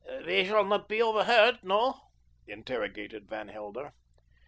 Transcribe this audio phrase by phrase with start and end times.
[0.25, 2.07] "We shall not be overheard, no?"
[2.47, 3.93] interrogated Van Helder.